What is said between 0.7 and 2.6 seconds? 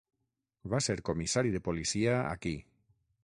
Va ser comissari de policia aquí.